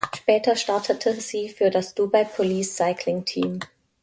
Später 0.15 0.55
startete 0.55 1.13
sie 1.21 1.49
für 1.49 1.69
das 1.69 1.93
"Dubai 1.93 2.23
Police 2.23 2.75
Cycling 2.75 3.23
Team". 3.23 3.59